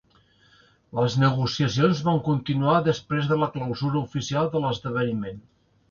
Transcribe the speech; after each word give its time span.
Les 0.99 1.17
negociacions 1.23 2.01
van 2.09 2.19
continuar 2.29 2.75
després 2.91 3.31
de 3.35 3.41
la 3.45 3.53
clausura 3.59 4.05
oficial 4.05 4.55
de 4.57 4.65
l'esdeveniment. 4.67 5.43